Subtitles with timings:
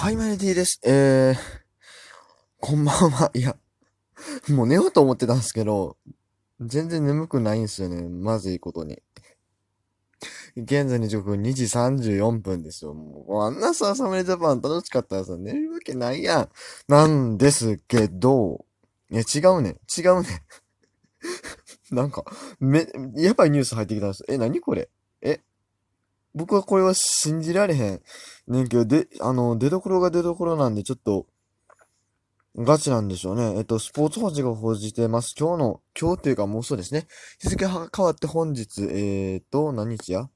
[0.00, 0.80] はい、マネティです。
[0.82, 1.36] えー、
[2.58, 3.30] こんばんは。
[3.34, 3.54] いや、
[4.48, 5.98] もう寝ようと思ってたんですけど、
[6.58, 8.08] 全然眠くないんですよね。
[8.08, 9.02] まずいことに。
[10.56, 12.94] 現在の時刻2時34分ですよ。
[12.94, 16.48] もう、あんなさ、サムネジャパン楽しかったらさ、寝るわけないやん。
[16.88, 18.64] なんですけど、
[19.10, 19.76] いや、違うね。
[19.94, 20.28] 違うね。
[21.92, 22.24] なんか、
[22.58, 22.86] め、
[23.16, 24.24] やばいニュース入ってきたんです。
[24.28, 24.88] え、何これ？
[26.34, 28.02] 僕はこれは信じられへん。
[28.46, 31.26] ねんけど、で、あの、出所が出所なんで、ちょっと、
[32.56, 33.58] ガチなんでしょうね。
[33.58, 35.34] えっと、スポーツ報知が報じてます。
[35.38, 37.06] 今日の、今日っていうかもうそうですね。
[37.40, 40.28] 日付が変わって本日、えーと、何日や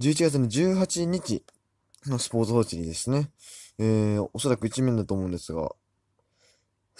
[0.00, 1.44] ?11 月の18日
[2.06, 3.30] のスポーツ報知にですね。
[3.78, 5.72] えー、おそらく一面だと思うんですが、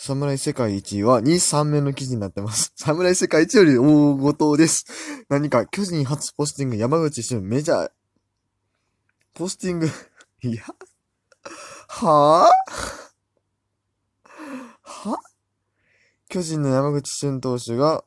[0.02, 2.72] 侍世界一は2、3面の記事になってます。
[2.80, 4.86] 侍世界一より大ごとです。
[5.28, 7.90] 何か、巨人初ポスティング、山口俊、メジャー、
[9.34, 9.90] ポスティング、
[10.40, 10.64] いや、
[11.88, 12.70] はぁ
[14.80, 15.18] は
[16.30, 18.02] 巨人の山口俊投手が、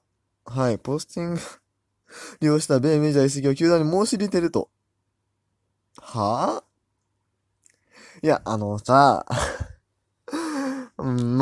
[0.45, 1.41] はい、ポスティング
[2.39, 4.71] 利用した米メジャー移籍を球団に申し入れてると。
[5.99, 9.27] はぁいや、あのさ、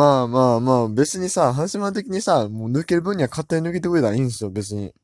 [0.02, 4.96] まあまあまあ、別にさ、阪神マン的にさ、もう抜ける分には勝手に抜けてくれたらいいんですよ、別に。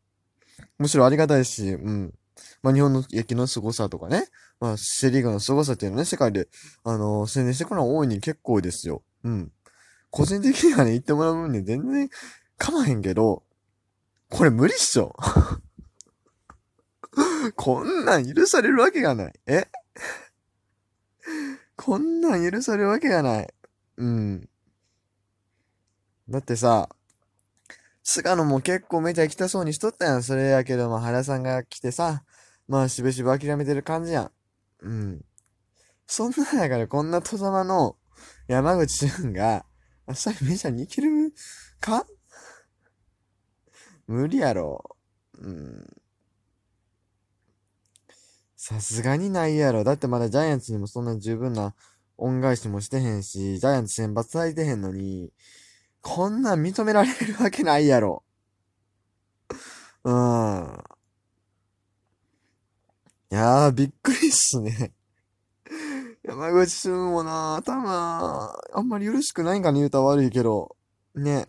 [0.80, 2.16] むしろありがたいし、うん。
[2.64, 4.28] まあ日本の野球の凄さとかね、
[4.60, 6.48] まあセリーグの凄さっていうのね、世界で、
[6.84, 9.04] あのー宣伝してくるのは大いに結構ですよ。
[9.24, 9.52] うん。
[10.10, 12.10] 個人的にはね、言ってもらう分には全然
[12.58, 13.44] 構わへんけど、
[14.30, 15.16] これ無理っしょ。
[17.56, 19.34] こんなん許されるわけがない。
[19.46, 19.68] え？
[21.78, 23.54] こんなん許されるわけがない。
[23.98, 24.50] うん。
[26.30, 26.90] だってさ、
[28.04, 30.24] 菅野も結構メジャー行きたそうにしとったやん。
[30.24, 32.24] それやけど、まあ原さんが来てさ、
[32.68, 34.32] まあしぶしぶ諦めてる感じやん。
[34.82, 35.26] うん。
[36.06, 37.98] そんなやからこんな戸様の
[38.48, 39.66] 山口俊が、
[40.08, 41.34] 明日メジャーに行ける
[41.82, 42.06] か？
[44.08, 44.96] 無理やろ。
[45.38, 45.86] うん。
[48.56, 49.84] さすがにないやろ。
[49.84, 51.76] だってまだジャイアンツにもそんな十分な
[52.18, 55.32] 恩返しもしてへんし、ジャイアンツ選抜されてへんのに、
[56.10, 58.24] こんなん認められるわけないやろ。
[60.06, 60.84] うん。
[63.30, 64.94] いやー、びっくりっすね。
[66.24, 70.78] 山口俊もな、頭、あんまりよろしくないんかね、言うたら悪いけど。
[71.14, 71.46] ね。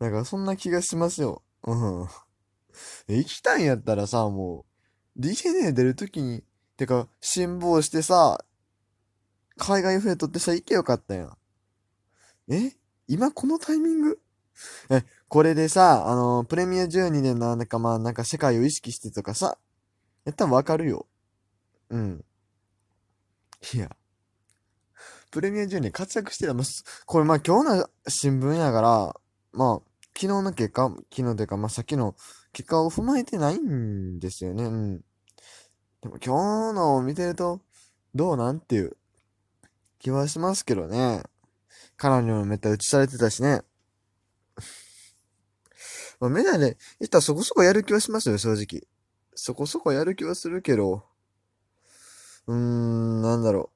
[0.00, 1.44] なんか、そんな気がしますよ。
[1.62, 2.08] うん。
[3.06, 4.66] え行きたいんやったらさ、も
[5.16, 6.42] う、DNA 出るときに、
[6.76, 8.44] てか、辛抱してさ、
[9.56, 11.36] 海外フェイトってさ、行けよかったやん。
[12.52, 12.79] え
[13.10, 14.20] 今このタイミング？
[14.88, 19.58] え、これでさ、あの、プレミア12でな、なんかまあ、なんか世界を意識してとかさ、
[20.24, 21.08] やったらわかるよ。
[21.88, 22.24] うん。
[23.74, 23.90] いや。
[25.32, 26.54] プレミア12活躍してた。
[26.54, 26.64] まあ、
[27.04, 29.20] これまあ今日の新聞やから、
[29.52, 32.14] まあ、昨日の結果、昨日というかまあさっきの
[32.52, 34.64] 結果を踏まえてないんですよね。
[34.64, 35.00] うん。
[36.00, 37.60] でも今日のを見てると、
[38.14, 38.96] どうなんっていう
[39.98, 41.24] 気はしますけどね。
[42.00, 43.60] 彼女もめっちゃ打ちされてたしね。
[46.18, 48.88] まあ、メジャーで、いったらそこそこやる気はしますよ、正直。
[49.34, 51.04] そこそこやる気はするけど、
[52.46, 53.70] うーん、なんだろ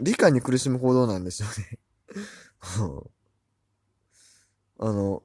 [0.00, 0.02] う。
[0.02, 1.78] 理解に苦しむ行動なんですよね。
[4.80, 5.22] あの、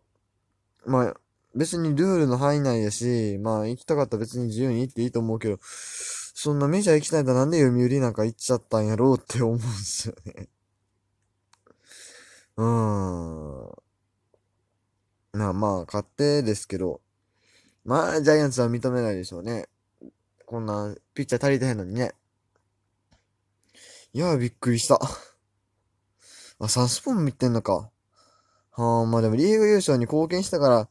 [0.86, 1.20] まあ、
[1.56, 10.50] 別にルールの範囲内やし、まあ、行きたかったら別に自由に行っていいと思うけど、そんなメジャー行きたいんだなんで読売なんか行っちゃったんやろうって思うんですよね。
[12.58, 13.76] うーん。
[15.34, 17.02] まあまあ、勝手ですけど、
[17.84, 19.68] まあ、ジャイアンツは認めないでしょうね。
[20.46, 22.14] こんな、ピッチャー足りてへんのにね。
[24.14, 25.00] いや、びっくりした。
[26.60, 27.92] あ、サスポン見てんのか。
[28.72, 30.90] はあ、まあでもリーグ優勝に貢献したから、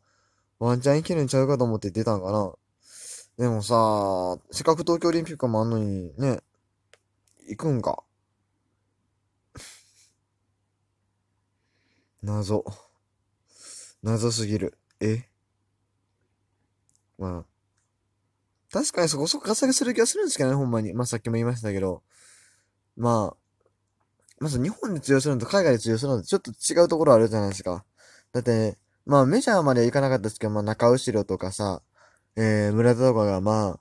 [0.58, 2.52] ワンチャンいけるんちゃうかと思って出たんかな。
[3.38, 6.41] でもさ、せっかく東京オリンピックもあんのに、ね、
[7.48, 8.03] 行くんか。
[12.25, 12.65] 謎。
[14.03, 14.79] 謎すぎる。
[15.00, 15.25] え？
[17.19, 17.44] まあ。
[18.73, 20.94] 確かにそこそこ活躍する気がするんですけどね、ほんまに。
[20.94, 22.03] まあさっきも言いましたけど。
[22.97, 23.37] まあ、
[24.41, 27.85] まず日本で通用するのと海外で通用するのとちょっと違うところあるじゃないですか。
[28.32, 31.82] だって、まあメジャーまでは行かなかったですけど、まあ中後ろとかさ、
[32.37, 33.81] えー、村田とかがまあ、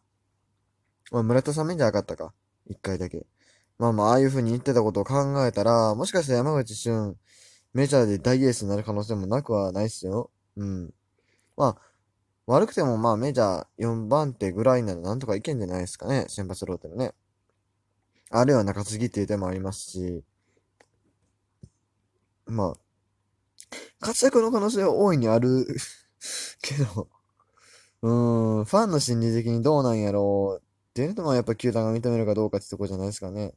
[1.12, 2.34] まあ村田さんメジャー上がったか。
[2.68, 3.26] 一回だけ。
[3.80, 7.16] まあまあ、ああいう風に言ってたことを考えたら、もしかしたら山口俊、
[7.74, 10.30] メジャーで大エースになる可能性もなくはないっすよ。
[10.58, 10.94] うん。
[11.58, 11.82] まあ、
[12.46, 16.26] 悪くてもまあメジャー4番手ぐらいならなんとかいけんじゃないですかね。
[16.30, 17.14] 先発ローテのね。
[18.30, 20.24] あるいは中継ぎっていう手もありますし、
[22.46, 22.78] まあ、
[24.00, 25.66] 活躍の可能性は大いにある
[26.62, 27.08] けど、
[28.02, 33.54] うーん、ファンの心理的にどうなんやろうっていうのはやっぱ球団が認めるかどうかってとこじゃないですかね。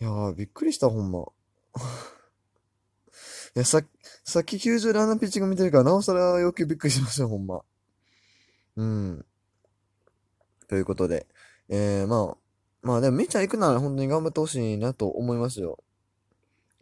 [0.00, 1.26] いやー、びっくりした、ほんま。
[3.54, 3.82] いや、さ、
[4.24, 7.60] さっき90であんなピッチング見てるから、なおさら要求びっくりしました、ほんま。
[8.76, 9.24] うん。
[10.68, 11.26] ということで、
[11.68, 12.36] えー、まあ、
[12.82, 15.78] まあでも見ちゃ行くなら本当に頑張ってほしいなと思いますよ。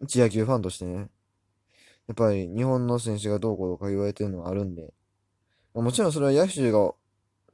[0.00, 1.11] 一野球ファンとしてね。
[2.06, 4.94] やっぱり日本の選手がどうこうか言われてるのはあるんで。
[5.75, 6.93] まあ、もちろんそれは野手が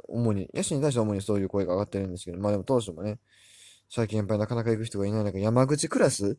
[0.08, 3.18] 主に、野手に対して主にそういう声が上がってるんですけど、まあでも当初もね、
[3.90, 6.38] 最近やっぱりなかなか行く人がいない中、山口クラス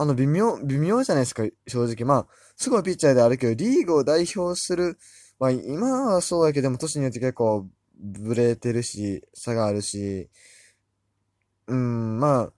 [0.00, 2.06] あの、微妙、微妙じゃないですか、正直。
[2.06, 4.96] まあ、すごいピッチャーであるけど、リーグを代表する、
[5.40, 7.68] まあ、今はそうやけど、も、年によって結構、
[7.98, 10.30] ブレてるし、差があるし、
[11.66, 12.52] うん、まあ、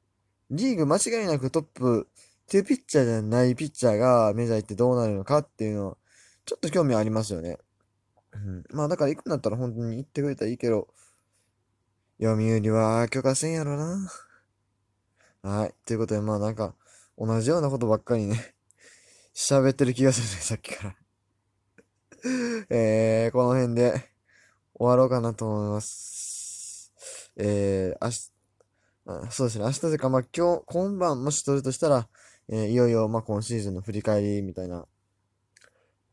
[0.51, 5.97] リーグ間違いなくトップっていうピッチャーじゃないピッチャーがメジャー行ってどうなるのかっていうのは、
[6.45, 7.57] ちょっと興味ありますよね。
[8.35, 10.89] うん、まあ、だから行くんだったら本当に行ってくれたらいいけど、
[12.21, 14.11] 読売は許可せんやろな。
[15.43, 15.75] はい。
[15.87, 16.75] ということで、まあなんか、
[17.21, 18.55] 同じようなことばっかりね
[19.37, 20.97] 喋ってる気がするね、さっきから
[22.71, 24.11] えー、この辺で
[24.75, 26.93] 終わろうかなと思います。
[27.37, 28.33] えー、明日、
[29.07, 32.09] あそうですね、明日というか、まあ今日、今晩もし撮るとしたら、
[32.49, 34.87] えー、いよいよ、まあ今シーズンの振り返りみたいな、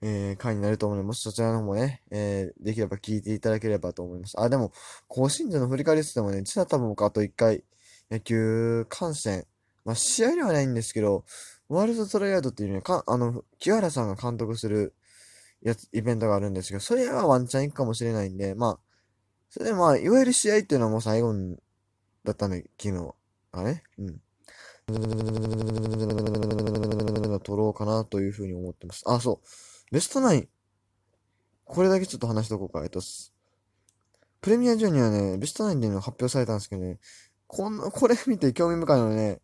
[0.02, 4.40] えー、回になると思うので、もしそちらの方もね、えー、できれば聞いていただければと思います。
[4.40, 4.74] あ、でも、
[5.08, 7.64] 今シーズンの振り返りってもね、実は多分僕あと一回、
[8.12, 9.46] 野球観戦、
[9.88, 11.24] まあ、試合ではないんですけど、
[11.70, 14.94] ワールドトライアウトっていうね、か、あの、木原さんが監督する
[15.62, 18.80] やつ、イベントがあるんですけど、それはワンチャン行くかもしれないんで、まあ、
[19.50, 21.34] それでまあ、いわゆる試合っていうのはもう最後
[22.26, 23.16] だったね、昨日。
[23.54, 24.20] あれうん。
[27.40, 29.04] 取ろうかなというふうに思ってます。
[29.08, 29.94] あ、そう。
[29.94, 30.50] ベストナイン。
[31.64, 32.84] これだけちょっと話しとこうか。
[32.84, 33.00] えっと、
[34.42, 37.00] プレミアジュニアね、ベストナインっていうの発表されたんですけどね、
[37.48, 39.42] こんな、 これ見て興味深いのね、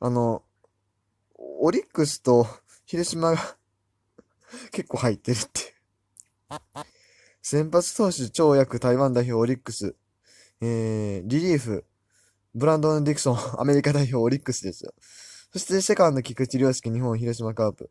[0.00, 0.42] あの、
[1.36, 2.46] オリックスと
[2.86, 3.56] 広島が
[4.72, 5.74] 結構入ってるって
[7.42, 9.94] 先発投手超役台湾代表オリックス。
[10.60, 11.84] えー、リリーフ、
[12.54, 14.92] ブランドン・ディクソン、 アメリカ代表オリックスですよ。
[15.52, 17.90] そしてセカンド、菊池涼介、日本広島カープ。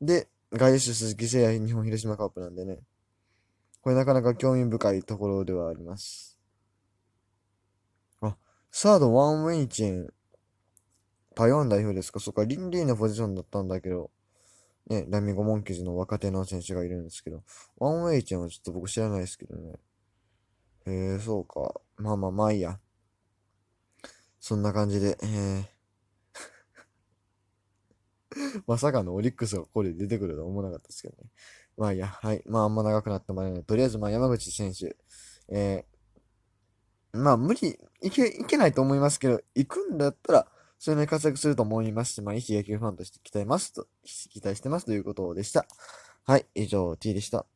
[0.00, 2.80] で、外野手鈴木誠也、日本広島カープなんでね。
[3.80, 6.38] これなかなか興味深いところではあります。
[8.20, 8.36] あ、
[8.70, 10.12] サード、ワンウェイチェン、
[11.38, 12.18] 台湾代表ですか？
[12.18, 14.10] そっか、リンリーのポジションだったんだけど、
[14.88, 17.44] ね、ラミゴモンキーズの若手の選手がいるんですけど、
[17.76, 19.74] ワンウェイチェンはちょっと僕知らないですけどね。
[20.86, 21.80] へえ、そうか。
[21.96, 22.80] まあまあまあいいや。
[24.40, 25.64] そんな感じで、えー
[28.66, 31.30] まさかのオリックスがここで出てくるとは思わなかったですけどね。
[31.76, 32.42] まあいいや、はい。
[32.46, 33.64] まああんま長くなってもらえない。
[33.64, 34.96] とりあえずまあ山口選手、
[35.48, 45.66] えー、まあ無理、いけ、いけないと思いますけど、行くんだったら、それなり活躍すると思いますし、まあ、いい野球ファンとして期待ますと、期待してますということでした。
[46.24, 47.46] はい、以上、T でした。